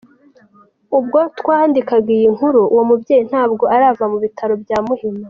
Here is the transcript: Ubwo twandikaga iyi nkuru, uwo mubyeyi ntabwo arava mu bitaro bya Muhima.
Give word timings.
Ubwo 0.97 1.19
twandikaga 1.39 2.09
iyi 2.17 2.27
nkuru, 2.35 2.61
uwo 2.73 2.83
mubyeyi 2.89 3.23
ntabwo 3.29 3.63
arava 3.75 4.05
mu 4.11 4.17
bitaro 4.23 4.53
bya 4.63 4.79
Muhima. 4.87 5.19